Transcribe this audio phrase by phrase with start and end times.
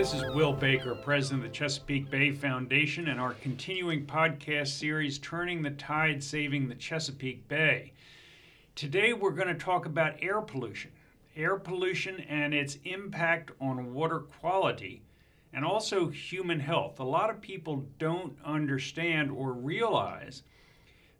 [0.00, 5.18] This is Will Baker, President of the Chesapeake Bay Foundation, and our continuing podcast series,
[5.18, 7.92] Turning the Tide Saving the Chesapeake Bay.
[8.74, 10.90] Today, we're going to talk about air pollution,
[11.36, 15.02] air pollution and its impact on water quality
[15.52, 16.98] and also human health.
[16.98, 20.44] A lot of people don't understand or realize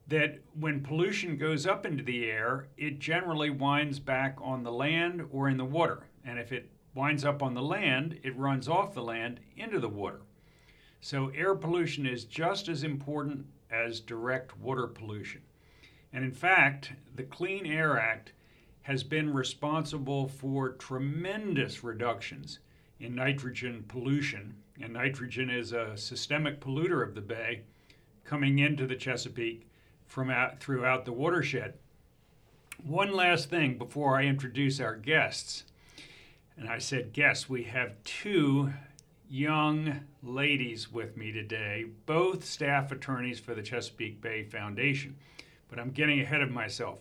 [0.09, 5.29] that when pollution goes up into the air, it generally winds back on the land
[5.31, 6.07] or in the water.
[6.25, 9.89] And if it winds up on the land, it runs off the land into the
[9.89, 10.21] water.
[11.01, 15.43] So air pollution is just as important as direct water pollution.
[16.13, 18.33] And in fact, the Clean Air Act
[18.83, 22.59] has been responsible for tremendous reductions
[22.99, 24.55] in nitrogen pollution.
[24.81, 27.63] And nitrogen is a systemic polluter of the bay
[28.25, 29.69] coming into the Chesapeake
[30.07, 31.75] from out, throughout the watershed.
[32.83, 35.65] One last thing before I introduce our guests.
[36.61, 38.73] And I said, Guess we have two
[39.31, 45.17] young ladies with me today, both staff attorneys for the Chesapeake Bay Foundation.
[45.71, 46.99] But I'm getting ahead of myself.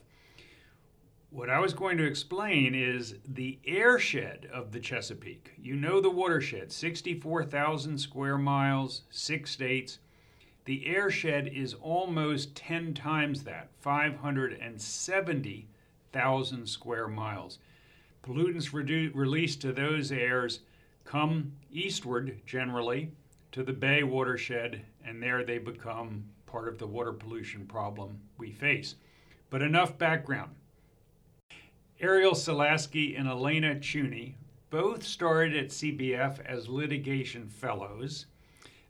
[1.29, 5.51] What I was going to explain is the airshed of the Chesapeake.
[5.61, 9.99] You know the watershed, 64,000 square miles, six states.
[10.63, 17.59] The airshed is almost 10 times that, 570,000 square miles.
[18.23, 20.59] Pollutants redu- released to those airs
[21.05, 23.11] come eastward generally
[23.51, 28.51] to the Bay watershed, and there they become part of the water pollution problem we
[28.51, 28.95] face.
[29.49, 30.55] But enough background.
[31.99, 34.35] Ariel Solaski and Elena Chuney
[34.69, 38.27] both started at CBF as litigation fellows.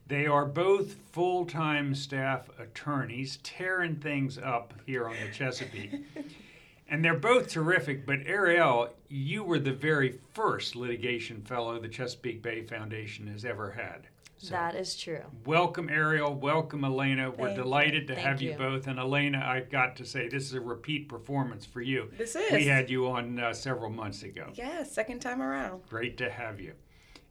[0.07, 6.01] They are both full time staff attorneys, tearing things up here on the Chesapeake.
[6.89, 12.41] and they're both terrific, but Ariel, you were the very first litigation fellow the Chesapeake
[12.41, 14.07] Bay Foundation has ever had.
[14.37, 15.21] So that is true.
[15.45, 16.33] Welcome, Ariel.
[16.33, 17.29] Welcome, Elena.
[17.29, 18.51] We're Thank delighted to Thank have you.
[18.51, 18.57] you.
[18.57, 18.87] both.
[18.87, 22.09] And Elena, I've got to say, this is a repeat performance for you.
[22.17, 22.49] This is.
[22.51, 24.47] We had you on uh, several months ago.
[24.53, 25.81] Yeah, second time around.
[25.89, 26.73] Great to have you.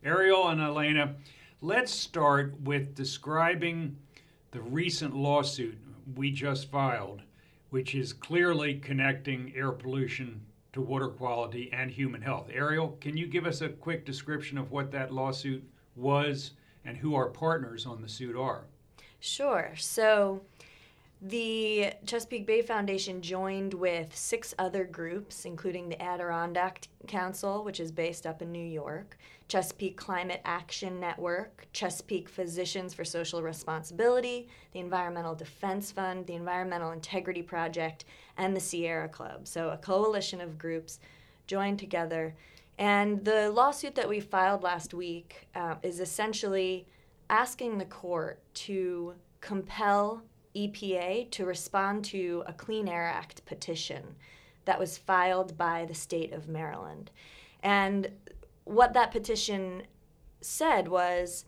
[0.05, 1.17] Ariel and Elena,
[1.63, 3.97] let's start with describing
[4.51, 5.79] the recent lawsuit
[6.15, 7.23] we just filed,
[7.71, 10.41] which is clearly connecting air pollution
[10.73, 12.49] to water quality and human health.
[12.53, 15.63] Ariel, can you give us a quick description of what that lawsuit
[15.97, 16.53] was
[16.85, 18.65] and who our partners on the suit are?
[19.21, 19.73] Sure.
[19.77, 20.43] So
[21.21, 27.91] the Chesapeake Bay Foundation joined with six other groups, including the Adirondack Council, which is
[27.91, 29.19] based up in New York,
[29.49, 36.93] Chesapeake Climate Action Network, Chesapeake Physicians for Social Responsibility, the Environmental Defense Fund, the Environmental
[36.93, 38.05] Integrity Project,
[38.37, 39.49] and the Sierra Club.
[39.49, 41.01] So a coalition of groups
[41.49, 42.37] joined together.
[42.79, 46.87] And the lawsuit that we filed last week uh, is essentially
[47.29, 50.23] asking the court to compel
[50.59, 54.17] EPA to respond to a Clean Air Act petition
[54.65, 57.11] that was filed by the state of Maryland.
[57.63, 58.11] And
[58.65, 59.85] what that petition
[60.41, 61.45] said was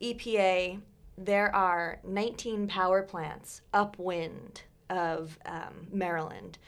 [0.00, 0.80] EPA,
[1.16, 6.58] there are 19 power plants upwind of um, Maryland.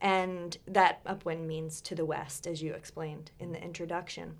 [0.00, 4.36] And that upwind means to the west, as you explained in the introduction.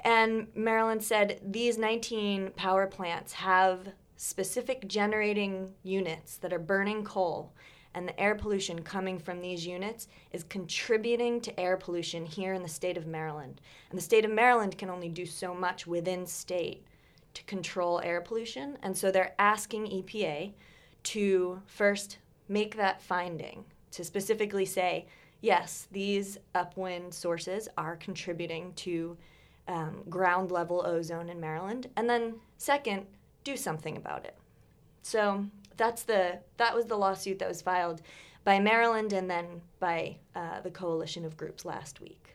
[0.00, 7.52] And Maryland said these 19 power plants have specific generating units that are burning coal,
[7.94, 12.62] and the air pollution coming from these units is contributing to air pollution here in
[12.62, 13.60] the state of Maryland.
[13.90, 16.84] And the state of Maryland can only do so much within state
[17.34, 20.52] to control air pollution, and so they're asking EPA
[21.04, 22.18] to first
[22.48, 25.06] make that finding, to specifically say,
[25.40, 29.16] yes, these upwind sources are contributing to
[29.68, 33.06] um, ground level ozone in Maryland, and then second,
[33.44, 34.36] do something about it.
[35.02, 38.02] So that's the that was the lawsuit that was filed
[38.44, 42.34] by Maryland and then by uh, the coalition of groups last week.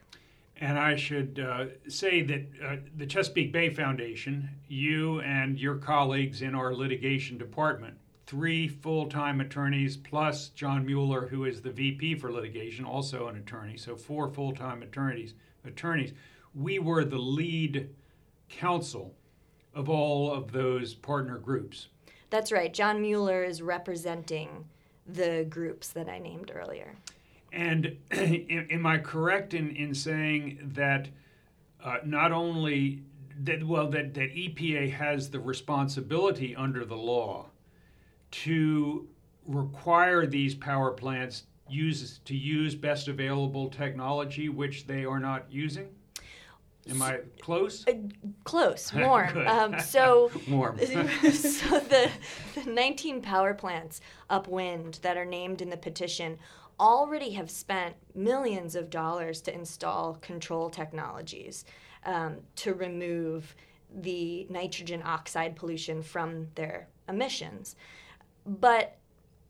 [0.60, 6.42] And I should uh, say that uh, the Chesapeake Bay Foundation, you and your colleagues
[6.42, 7.96] in our litigation department,
[8.26, 13.38] three full time attorneys plus John Mueller, who is the VP for litigation, also an
[13.38, 15.36] attorney, so four full time attorneys.
[15.64, 16.14] Attorneys,
[16.56, 17.90] we were the lead
[18.50, 19.14] counsel
[19.78, 21.88] of all of those partner groups.
[22.32, 22.74] That's right.
[22.74, 24.66] John Mueller is representing
[25.06, 26.96] the groups that I named earlier.
[27.54, 31.08] And am I correct in, in saying that
[31.84, 33.04] uh, not only
[33.44, 37.46] that well that, that EPA has the responsibility under the law
[38.32, 39.08] to
[39.46, 45.88] require these power plants use to use best available technology which they are not using?
[46.90, 47.86] Am I close?
[47.88, 47.94] Uh,
[48.44, 49.48] close, warm.
[49.48, 50.78] Um, so, Warm.
[50.86, 52.10] so the,
[52.56, 56.38] the 19 power plants upwind that are named in the petition
[56.80, 61.66] already have spent millions of dollars to install control technologies
[62.06, 63.56] um, to remove
[63.94, 67.76] the nitrogen oxide pollution from their emissions.
[68.46, 68.97] But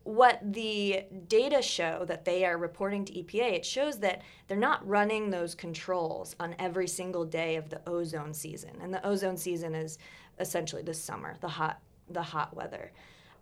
[0.08, 4.86] what the data show that they are reporting to EPA, it shows that they're not
[4.88, 8.70] running those controls on every single day of the ozone season.
[8.80, 9.98] And the ozone season is
[10.40, 12.90] essentially the summer, the hot, the hot weather.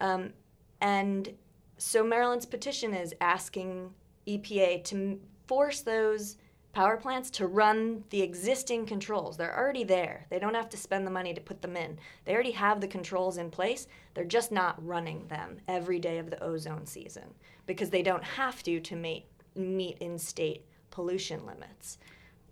[0.00, 0.32] Um,
[0.80, 1.32] and
[1.78, 3.94] so Maryland's petition is asking
[4.26, 6.36] EPA to force those
[6.76, 9.38] power plants to run the existing controls.
[9.38, 10.26] They're already there.
[10.28, 11.99] They don't have to spend the money to put them in.
[12.26, 13.87] They already have the controls in place.
[14.12, 17.32] They're just not running them every day of the ozone season
[17.64, 19.25] because they don't have to to meet,
[19.55, 21.96] meet in state pollution limits.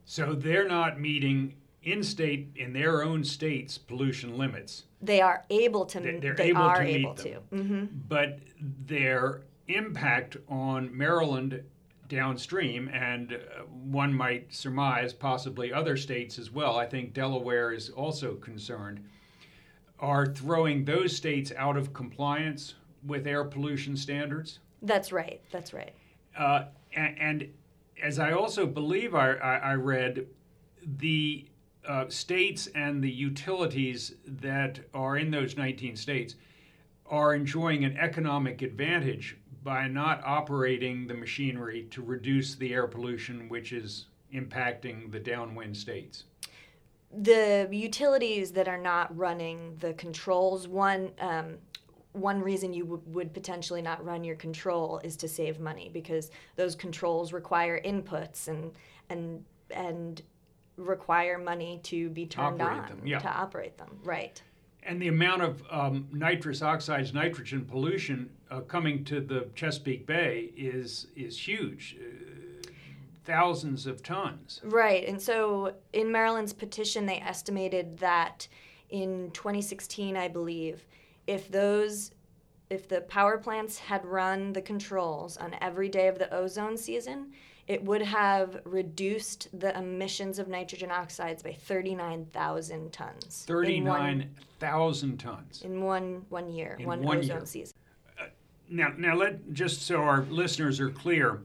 [0.07, 4.85] So they're not meeting in state, in their own states, pollution limits.
[5.03, 6.01] They are able to.
[6.01, 7.43] They- they're they able are to meet able them.
[7.51, 7.57] to.
[7.63, 8.39] hmm but
[8.87, 11.63] their impact on Maryland
[12.09, 17.91] downstream, and uh, one might surmise possibly other states as well, I think Delaware is
[17.91, 19.05] also concerned,
[19.99, 22.75] are throwing those states out of compliance
[23.07, 24.59] with air pollution standards.
[24.83, 25.41] That's right.
[25.51, 25.95] That's right.
[26.37, 26.65] Uh,
[26.95, 27.49] and, and
[28.03, 30.27] as I also believe I, I, I read,
[30.99, 31.47] the
[31.89, 36.37] uh, states and the utilities that are in those 19 states
[37.07, 43.49] are enjoying an economic advantage by not operating the machinery to reduce the air pollution,
[43.49, 46.25] which is impacting the downwind states.
[47.17, 51.55] the utilities that are not running the controls one um,
[52.13, 56.31] one reason you w- would potentially not run your control is to save money because
[56.57, 58.73] those controls require inputs and
[59.11, 60.23] and and
[60.77, 63.19] require money to be turned Operate on them, yeah.
[63.21, 64.43] to operate them right
[64.87, 70.51] And the amount of um, nitrous oxides, nitrogen pollution uh, coming to the Chesapeake Bay
[70.57, 72.69] is is huge, uh,
[73.25, 74.61] thousands of tons.
[74.63, 75.09] Right.
[75.09, 78.47] And so in Maryland's petition, they estimated that
[78.91, 80.87] in 2016, I believe,
[81.27, 82.11] if those
[82.71, 87.33] if the power plants had run the controls on every day of the ozone season,
[87.67, 93.45] it would have reduced the emissions of nitrogen oxides by 39,000 tons.
[93.49, 94.31] in one- Thirty-nine
[94.61, 95.63] thousand tons.
[95.63, 97.47] In one, one year, In one, one ozone year.
[97.47, 97.75] season.
[98.71, 101.43] Now, now let just so our listeners are clear,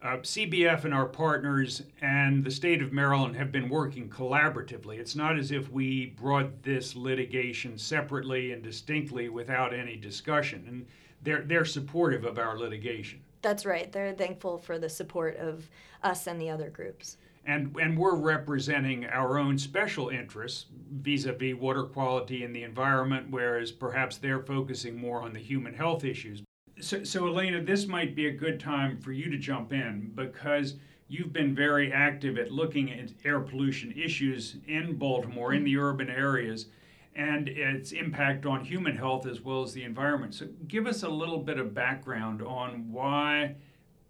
[0.00, 4.98] uh, CBF and our partners and the state of Maryland have been working collaboratively.
[4.98, 10.86] It's not as if we brought this litigation separately and distinctly without any discussion, and
[11.22, 13.20] they're they're supportive of our litigation.
[13.42, 13.90] That's right.
[13.90, 15.68] They're thankful for the support of
[16.02, 17.18] us and the other groups.
[17.44, 23.72] And, and we're representing our own special interests vis-a-vis water quality and the environment, whereas
[23.72, 26.42] perhaps they're focusing more on the human health issues.
[26.80, 30.76] So, so Elena, this might be a good time for you to jump in because
[31.08, 36.08] you've been very active at looking at air pollution issues in Baltimore, in the urban
[36.08, 36.66] areas,
[37.14, 40.34] and its impact on human health as well as the environment.
[40.34, 43.56] So, give us a little bit of background on why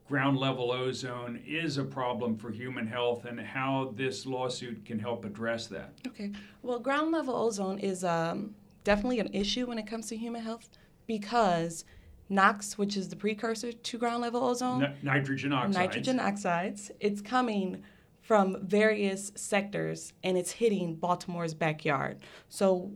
[0.09, 5.25] ground level ozone is a problem for human health and how this lawsuit can help
[5.25, 5.95] address that.
[6.07, 6.33] Okay.
[6.63, 10.69] Well, ground level ozone is um, definitely an issue when it comes to human health
[11.07, 11.85] because
[12.29, 15.77] NOx, which is the precursor to ground level ozone, Ni- nitrogen oxides.
[15.77, 17.83] nitrogen oxides, it's coming
[18.33, 22.17] from various sectors and it's hitting Baltimore's backyard.
[22.49, 22.91] So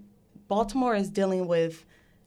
[0.48, 1.84] Baltimore is dealing with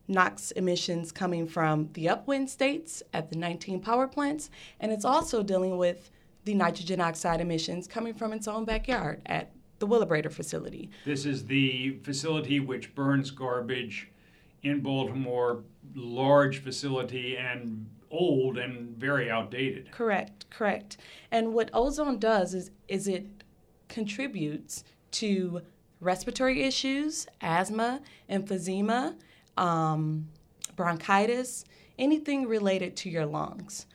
[0.08, 5.42] NOx emissions coming from the upwind states at the 19 power plants, and it's also
[5.42, 6.12] dealing with
[6.46, 10.92] the nitrogen oxide emissions coming from its own backyard at the Wheelabrator facility.
[11.04, 14.12] This is the facility which burns garbage
[14.62, 15.64] in Baltimore,
[15.96, 19.92] large facility and old and very outdated.
[19.92, 20.98] Correct, correct.
[21.32, 23.26] And what ozone does is is it
[23.88, 25.62] contributes to
[26.00, 29.16] respiratory issues, asthma, emphysema,
[29.58, 30.28] um,
[30.76, 31.66] bronchitis,
[31.98, 33.86] anything related to your lungs.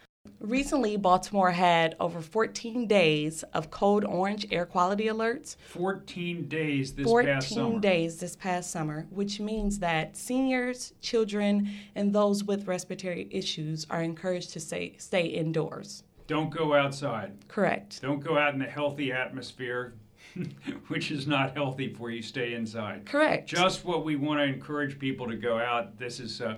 [0.45, 5.57] Recently, Baltimore had over 14 days of code orange air quality alerts.
[5.69, 7.62] 14 days this 14 past summer.
[7.62, 13.87] 14 days this past summer, which means that seniors, children, and those with respiratory issues
[13.88, 16.02] are encouraged to stay, stay indoors.
[16.26, 17.33] Don't go outside.
[17.49, 18.02] Correct.
[18.02, 19.95] Don't go out in a healthy atmosphere,
[20.88, 22.21] which is not healthy for you.
[22.21, 23.07] Stay inside.
[23.07, 23.49] Correct.
[23.49, 25.99] Just what we want to encourage people to go out.
[25.99, 26.57] This is uh,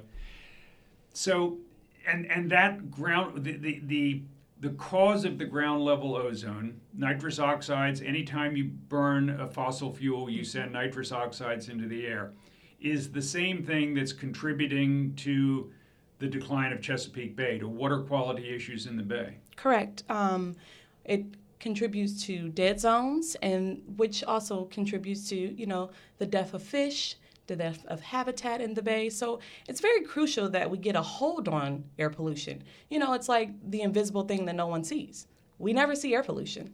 [1.17, 1.57] so,
[2.07, 4.23] and and that ground the the, the
[4.61, 10.31] the cause of the ground level ozone, nitrous oxides, anytime you burn a fossil fuel,
[10.31, 12.33] you send nitrous oxides into the air,
[12.81, 15.71] is the same thing that's contributing to
[16.19, 19.37] the decline of Chesapeake Bay, to water quality issues in the bay.
[19.57, 20.05] Correct.
[20.09, 20.57] Um,
[21.05, 21.27] it
[21.61, 27.17] contributes to dead zones, and which also contributes to you know the death of fish,
[27.47, 29.09] the death of habitat in the bay.
[29.11, 32.63] So it's very crucial that we get a hold on air pollution.
[32.91, 35.27] You know, it's like the invisible thing that no one sees.
[35.59, 36.73] We never see air pollution.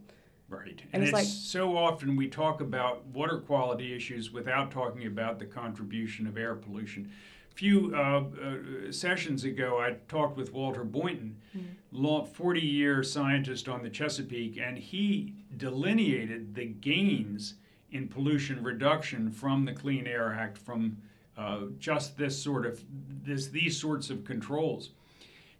[0.49, 0.81] Right.
[0.91, 5.07] And, and it's, it's like so often we talk about water quality issues without talking
[5.07, 7.11] about the contribution of air pollution.
[7.51, 12.25] A few uh, uh, sessions ago, I talked with Walter Boynton, mm-hmm.
[12.25, 17.55] 40 year scientist on the Chesapeake, and he delineated the gains
[17.93, 20.97] in pollution reduction from the Clean Air Act, from
[21.37, 22.83] uh, just this sort of
[23.23, 24.89] this these sorts of controls.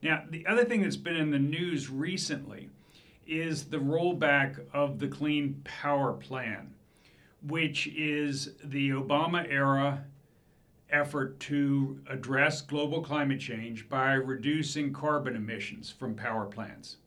[0.02, 2.70] Now, the other thing that's been in the news recently
[3.26, 6.74] is the rollback of the Clean Power Plan,
[7.48, 10.04] which is the Obama era
[10.90, 16.98] effort to address global climate change by reducing carbon emissions from power plants.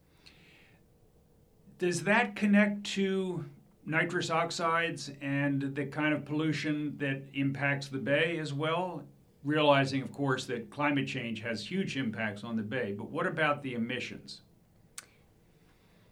[1.79, 3.45] Does that connect to
[3.87, 9.03] nitrous oxides and the kind of pollution that impacts the bay as well,
[9.45, 12.93] realizing, of course, that climate change has huge impacts on the bay.
[12.93, 14.43] But what about the emissions?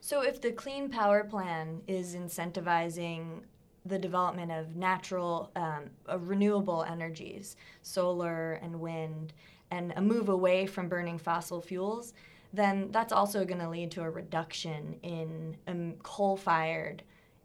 [0.00, 3.40] So, if the Clean Power Plan is incentivizing
[3.86, 5.90] the development of natural, um,
[6.26, 9.32] renewable energies, solar and wind,
[9.70, 12.14] and a move away from burning fossil fuels,
[12.52, 17.02] then that's also going to lead to a reduction in um, coal fired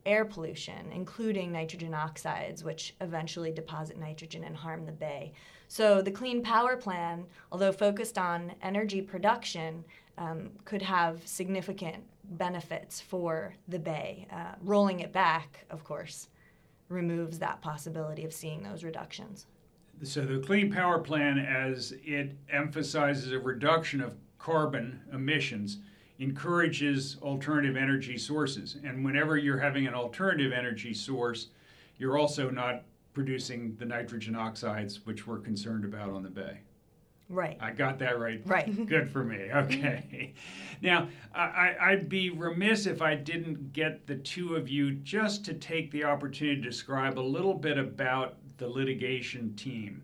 [0.10, 5.32] air pollution, including nitrogen oxides, which eventually deposit nitrogen and harm the bay.
[5.68, 9.86] So, the Clean Power Plan, although focused on energy production,
[10.18, 14.28] um, could have significant benefits for the bay.
[14.32, 16.28] Uh, rolling it back, of course,
[16.90, 19.46] removes that possibility of seeing those reductions.
[20.02, 25.78] So, the Clean Power Plan, as it emphasizes a reduction of carbon emissions,
[26.20, 28.78] encourages alternative energy sources.
[28.84, 31.48] And whenever you're having an alternative energy source,
[31.98, 32.84] you're also not
[33.14, 36.60] producing the nitrogen oxides which we're concerned about on the bay.
[37.30, 37.58] Right.
[37.62, 38.42] I got that right.
[38.46, 38.86] Right.
[38.88, 39.50] Good for me.
[39.54, 40.34] Okay.
[40.82, 45.54] now, I, I'd be remiss if I didn't get the two of you just to
[45.54, 50.02] take the opportunity to describe a little bit about the litigation team.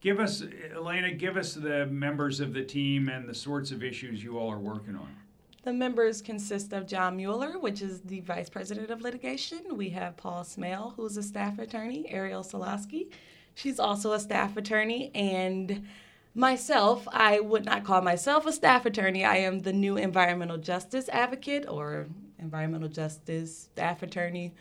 [0.00, 0.42] Give us,
[0.74, 4.50] Elena, give us the members of the team and the sorts of issues you all
[4.50, 5.16] are working on.
[5.62, 9.76] The members consist of John Mueller, which is the Vice President of Litigation.
[9.76, 13.10] We have Paul Smail, who's a staff attorney, Ariel Solaski.
[13.54, 15.86] She's also a staff attorney, and
[16.34, 19.24] myself, I would not call myself a staff attorney.
[19.24, 22.08] I am the new environmental justice advocate or
[22.40, 24.54] environmental justice staff attorney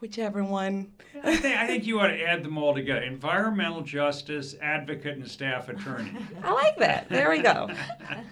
[0.00, 0.92] whichever one.
[1.22, 5.28] I think I think you ought to add them all together: environmental justice advocate and
[5.28, 6.12] staff attorney.
[6.42, 7.08] I like that.
[7.08, 7.70] There we go.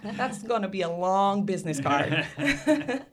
[0.03, 2.27] That's going to be a long business card.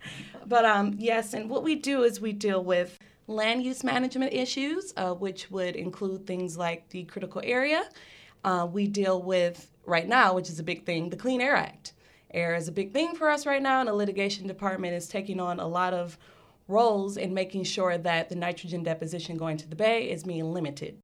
[0.45, 4.93] but um, yes, and what we do is we deal with land use management issues,
[4.97, 7.83] uh, which would include things like the critical area.
[8.43, 11.93] Uh, we deal with right now, which is a big thing, the Clean Air Act.
[12.33, 15.39] Air is a big thing for us right now, and the litigation department is taking
[15.39, 16.17] on a lot of
[16.67, 20.97] roles in making sure that the nitrogen deposition going to the bay is being limited.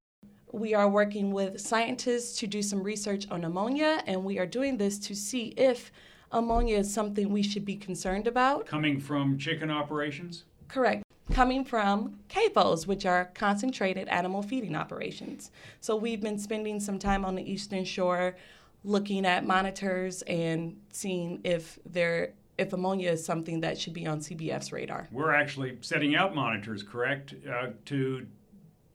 [0.52, 4.78] We are working with scientists to do some research on ammonia, and we are doing
[4.78, 5.92] this to see if
[6.32, 8.66] ammonia is something we should be concerned about.
[8.66, 10.46] Coming from chicken operations?
[10.68, 11.04] Correct.
[11.32, 15.52] Coming from CAFOs, which are concentrated animal feeding operations.
[15.82, 18.36] So we've been spending some time on the Eastern Shore
[18.84, 24.20] looking at monitors and seeing if there if ammonia is something that should be on
[24.20, 25.08] CBF's radar.
[25.12, 28.28] We're actually setting out monitors, correct, uh, to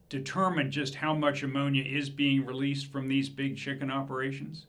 [0.09, 4.67] determine just how much ammonia is being released from these big chicken operations?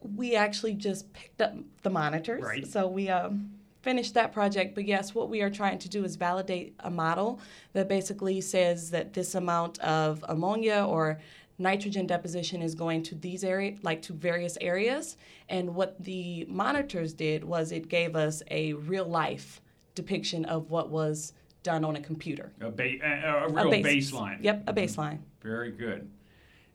[0.00, 2.42] We actually just picked up the monitors.
[2.42, 2.66] Right.
[2.66, 3.50] So we um,
[3.82, 4.74] finished that project.
[4.74, 7.40] But yes, what we are trying to do is validate a model
[7.72, 11.18] that basically says that this amount of ammonia or
[11.58, 15.16] nitrogen deposition is going to these area like to various areas.
[15.48, 19.60] And what the monitors did was it gave us a real life
[19.94, 21.32] depiction of what was
[21.64, 22.52] done on a computer.
[22.60, 24.42] A, ba- a, a real a base, baseline.
[24.42, 25.18] Yep a baseline.
[25.42, 26.08] Very good.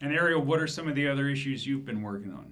[0.02, 2.52] And ariel what are some of the other issues you've been working on?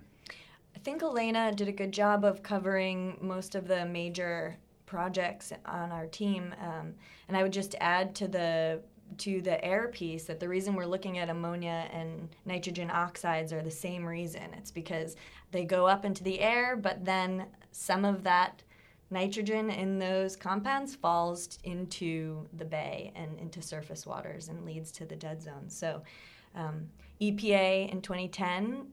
[0.76, 5.90] I think elena did a good job of covering most of the major projects on
[5.90, 6.94] our team um,
[7.30, 8.82] and i would just add to the
[9.20, 13.62] to the air piece that the reason we're looking at ammonia and nitrogen oxides are
[13.62, 14.44] the same reason.
[14.58, 15.16] It's because
[15.52, 18.64] they go up into the air, but then some of that
[19.10, 25.06] nitrogen in those compounds falls into the bay and into surface waters and leads to
[25.06, 25.70] the dead zone.
[25.70, 26.02] So,
[26.56, 26.88] um,
[27.22, 28.88] EPA in 2010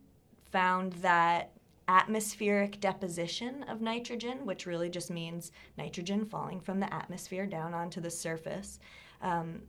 [0.51, 1.53] found that
[1.89, 8.01] atmospheric deposition of nitrogen, which really just means nitrogen falling from the atmosphere down onto
[8.01, 8.79] the surface,
[9.23, 9.63] um,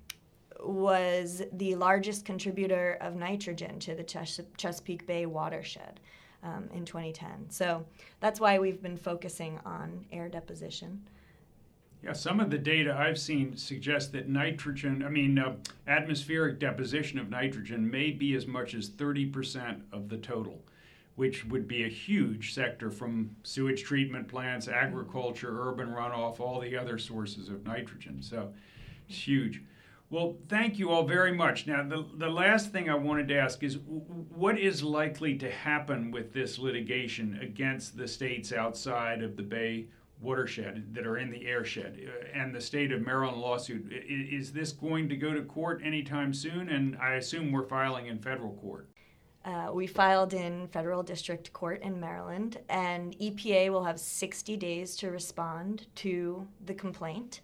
[0.63, 5.99] was the largest contributor of nitrogen to the Ches- Chesapeake Bay watershed
[6.43, 7.49] um, in 2010.
[7.49, 7.85] So
[8.19, 11.01] that's why we've been focusing on air deposition.
[12.03, 17.19] Yeah, some of the data I've seen suggests that nitrogen, I mean, uh, atmospheric deposition
[17.19, 20.61] of nitrogen may be as much as 30% of the total,
[21.17, 26.77] which would be a huge sector from sewage treatment plants, agriculture, urban runoff, all the
[26.77, 28.21] other sources of nitrogen.
[28.21, 28.53] So
[29.09, 29.61] it's huge.
[30.11, 31.67] Well, thank you all very much.
[31.67, 36.09] Now, the, the last thing I wanted to ask is what is likely to happen
[36.09, 39.87] with this litigation against the states outside of the Bay
[40.19, 43.85] watershed that are in the airshed uh, and the state of Maryland lawsuit?
[43.91, 46.69] Is this going to go to court anytime soon?
[46.69, 48.89] And I assume we're filing in federal court.
[49.45, 54.95] Uh, we filed in federal district court in Maryland, and EPA will have 60 days
[54.97, 57.41] to respond to the complaint.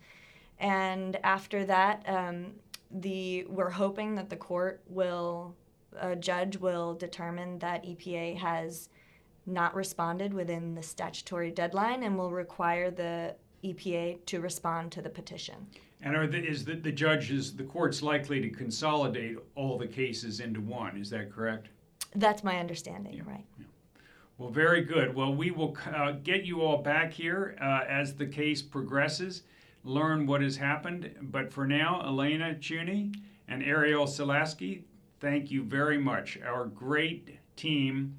[0.60, 2.54] And after that, um,
[2.92, 5.56] the we're hoping that the court will,
[6.00, 8.90] a judge will determine that EPA has
[9.46, 15.10] not responded within the statutory deadline and will require the EPA to respond to the
[15.10, 15.68] petition.
[16.02, 20.40] And are the, is the, the judges, the court's likely to consolidate all the cases
[20.40, 20.98] into one?
[20.98, 21.70] Is that correct?
[22.16, 23.24] That's my understanding, yeah.
[23.26, 23.46] right?
[23.60, 23.66] Yeah.
[24.38, 25.16] Well, very good.
[25.16, 29.44] Well, we will uh, get you all back here uh, as the case progresses
[29.86, 31.16] learn what has happened.
[31.22, 33.16] But for now, Elena Chuni
[33.48, 34.84] and Ariel Solaski,
[35.22, 36.38] thank you very much.
[36.46, 38.18] Our great team,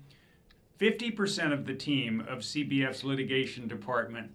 [0.81, 4.31] 50% of the team of CBF's litigation department,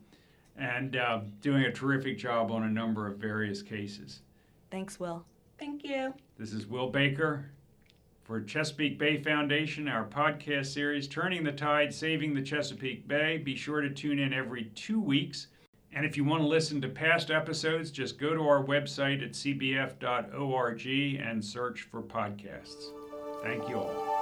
[0.57, 4.19] and uh, doing a terrific job on a number of various cases.
[4.69, 5.25] Thanks, Will.
[5.57, 6.13] Thank you.
[6.38, 7.51] This is Will Baker
[8.23, 13.37] for Chesapeake Bay Foundation, our podcast series, Turning the Tide, Saving the Chesapeake Bay.
[13.37, 15.48] Be sure to tune in every two weeks.
[15.94, 19.34] And if you want to listen to past episodes, just go to our website at
[19.34, 22.92] cbf.org and search for podcasts.
[23.44, 24.22] Thank you all.